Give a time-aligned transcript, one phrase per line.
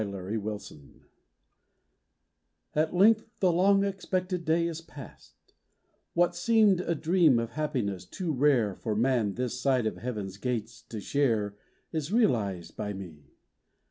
[0.01, 1.01] XXI HONEYMOON
[2.73, 5.35] AT length the long expected day is past;
[6.15, 10.81] What seemed a dream of happiness too rare For man this side of Heaven's gates
[10.89, 11.55] to share
[11.91, 13.27] Is realized by me.